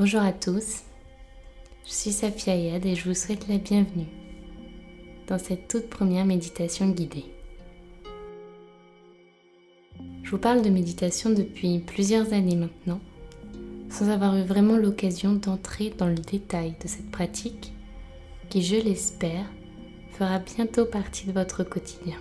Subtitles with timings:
[0.00, 0.84] Bonjour à tous,
[1.84, 4.06] je suis Safia Yad et je vous souhaite la bienvenue
[5.26, 7.26] dans cette toute première méditation guidée.
[10.22, 12.98] Je vous parle de méditation depuis plusieurs années maintenant,
[13.90, 17.74] sans avoir eu vraiment l'occasion d'entrer dans le détail de cette pratique
[18.48, 19.44] qui, je l'espère,
[20.12, 22.16] fera bientôt partie de votre quotidien.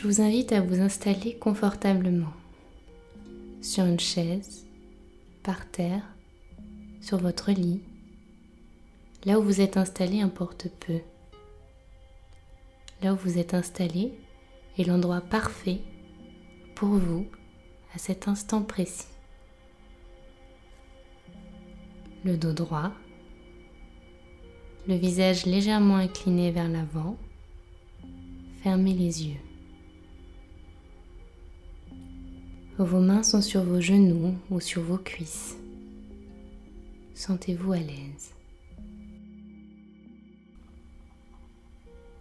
[0.00, 2.32] Je vous invite à vous installer confortablement
[3.60, 4.66] sur une chaise,
[5.42, 6.02] par terre,
[7.02, 7.82] sur votre lit.
[9.26, 11.00] Là où vous êtes installé importe peu.
[13.02, 14.14] Là où vous êtes installé
[14.78, 15.82] est l'endroit parfait
[16.76, 17.26] pour vous
[17.94, 19.04] à cet instant précis.
[22.24, 22.90] Le dos droit,
[24.88, 27.18] le visage légèrement incliné vers l'avant,
[28.62, 29.49] fermez les yeux.
[32.80, 35.54] Vos mains sont sur vos genoux ou sur vos cuisses.
[37.14, 38.30] Sentez-vous à l'aise.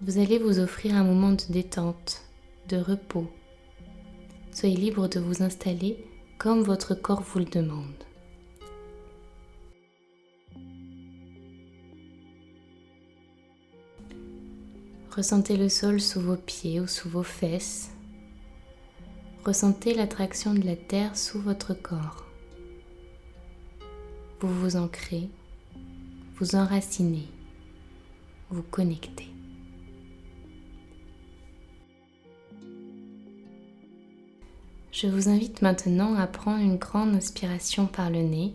[0.02, 2.24] Vous allez vous offrir un moment de détente,
[2.68, 3.32] de repos.
[4.52, 6.06] Soyez libre de vous installer
[6.38, 8.04] comme votre corps vous le demande.
[15.16, 17.92] Ressentez le sol sous vos pieds ou sous vos fesses
[19.46, 22.26] Ressentez l'attraction de la terre sous votre corps.
[24.42, 25.30] Vous vous ancrez,
[26.36, 27.28] vous enracinez,
[28.50, 29.30] vous connectez.
[34.92, 38.54] Je vous invite maintenant à prendre une grande inspiration par le nez,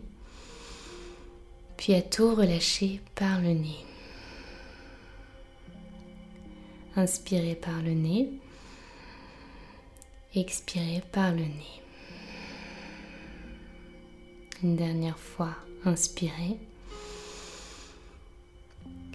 [1.77, 3.83] puis à tout relâcher par le nez.
[6.95, 8.29] Inspirez par le nez.
[10.37, 11.81] Expirez par le nez.
[14.61, 15.55] Une dernière fois,
[15.85, 16.57] inspirez.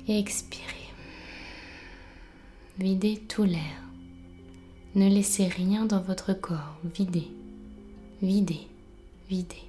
[0.08, 0.64] Expirez.
[2.78, 3.82] Videz tout l'air.
[4.94, 6.78] Ne laissez rien dans votre corps.
[6.94, 7.28] Videz,
[8.22, 8.66] videz,
[9.28, 9.68] videz.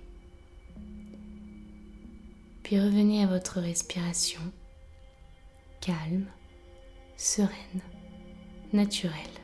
[2.63, 4.39] Puis revenez à votre respiration
[5.81, 6.27] calme,
[7.17, 7.81] sereine,
[8.71, 9.40] naturelle.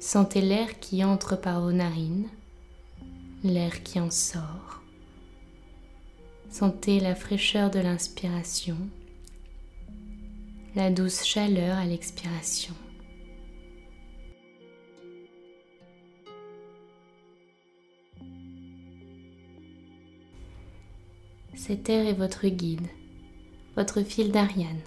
[0.00, 2.26] Sentez l'air qui entre par vos narines,
[3.44, 4.80] l'air qui en sort.
[6.48, 8.78] Sentez la fraîcheur de l'inspiration,
[10.74, 12.72] la douce chaleur à l'expiration.
[21.54, 22.88] Cet air est votre guide,
[23.76, 24.80] votre fil d'Ariane.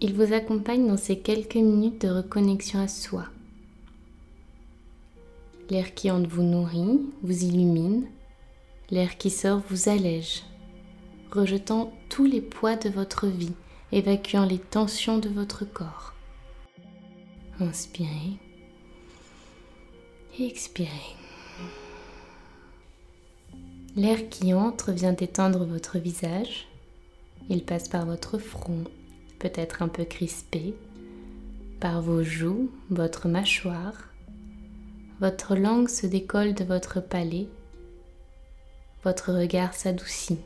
[0.00, 3.26] Il vous accompagne dans ces quelques minutes de reconnexion à soi
[5.70, 8.06] L'air qui entre vous nourrit, vous illumine.
[8.90, 10.42] L'air qui sort vous allège,
[11.30, 13.52] rejetant tous les poids de votre vie,
[13.92, 16.14] évacuant les tensions de votre corps.
[17.60, 18.38] Inspirez.
[20.40, 20.88] Expirez.
[23.94, 26.66] L'air qui entre vient étendre votre visage.
[27.50, 28.84] Il passe par votre front,
[29.38, 30.74] peut-être un peu crispé,
[31.80, 34.07] par vos joues, votre mâchoire,
[35.20, 37.48] votre langue se décolle de votre palais,
[39.02, 40.38] votre regard s'adoucit.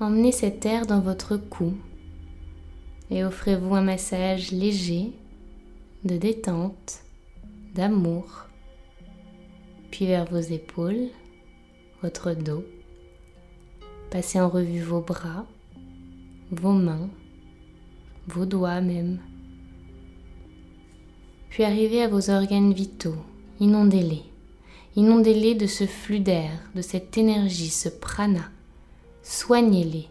[0.00, 1.74] Emmenez cet air dans votre cou
[3.10, 5.12] et offrez-vous un massage léger
[6.04, 7.00] de détente,
[7.74, 8.46] d'amour,
[9.90, 11.08] puis vers vos épaules,
[12.02, 12.64] votre dos.
[14.10, 15.46] Passez en revue vos bras,
[16.52, 17.10] vos mains,
[18.28, 19.18] vos doigts même.
[21.48, 23.16] Puis arrivez à vos organes vitaux,
[23.58, 24.22] inondez-les.
[24.96, 28.50] Inondez-les de ce flux d'air, de cette énergie, ce prana.
[29.22, 30.08] Soignez-les.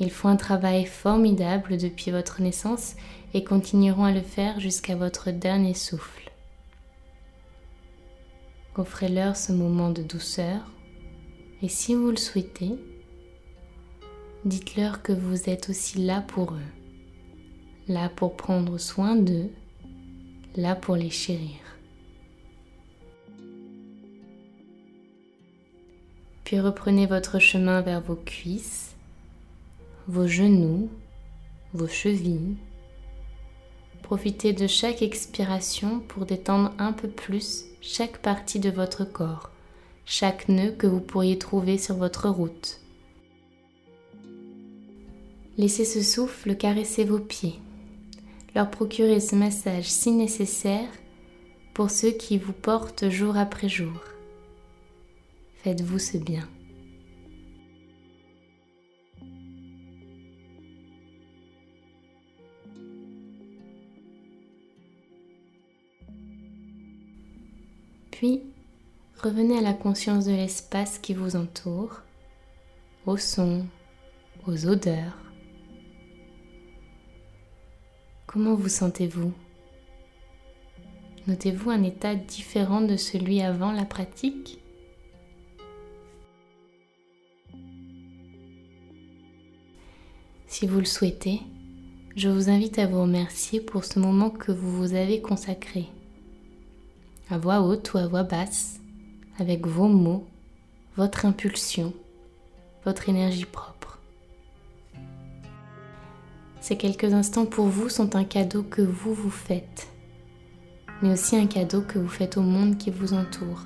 [0.00, 2.96] Ils font un travail formidable depuis votre naissance
[3.32, 6.30] et continueront à le faire jusqu'à votre dernier souffle.
[8.76, 10.60] Offrez-leur ce moment de douceur
[11.62, 12.76] et si vous le souhaitez,
[14.44, 16.72] dites-leur que vous êtes aussi là pour eux,
[17.88, 19.50] là pour prendre soin d'eux,
[20.56, 21.56] là pour les chérir.
[26.44, 28.94] Puis reprenez votre chemin vers vos cuisses,
[30.06, 30.90] vos genoux,
[31.72, 32.56] vos chevilles.
[34.02, 39.50] Profitez de chaque expiration pour détendre un peu plus chaque partie de votre corps,
[40.04, 42.83] chaque nœud que vous pourriez trouver sur votre route.
[45.56, 47.60] Laissez ce souffle caresser vos pieds,
[48.56, 50.88] leur procurer ce massage si nécessaire
[51.74, 54.00] pour ceux qui vous portent jour après jour.
[55.62, 56.48] Faites-vous ce bien.
[68.10, 68.42] Puis,
[69.22, 72.02] revenez à la conscience de l'espace qui vous entoure,
[73.06, 73.66] aux sons,
[74.46, 75.23] aux odeurs.
[78.34, 79.32] Comment vous sentez-vous?
[81.28, 84.58] Notez-vous un état différent de celui avant la pratique?
[90.48, 91.42] Si vous le souhaitez,
[92.16, 95.86] je vous invite à vous remercier pour ce moment que vous vous avez consacré.
[97.30, 98.80] À voix haute ou à voix basse,
[99.38, 100.26] avec vos mots,
[100.96, 101.94] votre impulsion,
[102.84, 103.73] votre énergie propre.
[106.64, 109.86] Ces quelques instants pour vous sont un cadeau que vous vous faites,
[111.02, 113.64] mais aussi un cadeau que vous faites au monde qui vous entoure.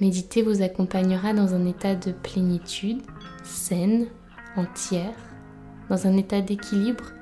[0.00, 3.02] Méditer vous accompagnera dans un état de plénitude,
[3.44, 4.08] saine,
[4.56, 5.14] entière,
[5.88, 7.12] dans un état d'équilibre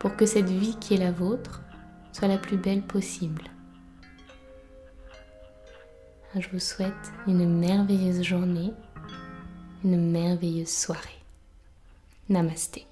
[0.00, 1.62] pour que cette vie qui est la vôtre
[2.12, 3.44] soit la plus belle possible.
[6.36, 8.72] Je vous souhaite une merveilleuse journée,
[9.84, 11.15] une merveilleuse soirée.
[12.28, 12.85] Namasté.